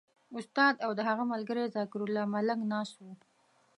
[0.37, 3.13] استاد او د هغه ملګری ذکرالله ملنګ ناست وو.